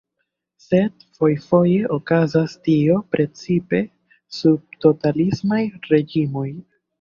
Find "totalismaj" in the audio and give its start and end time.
4.87-5.63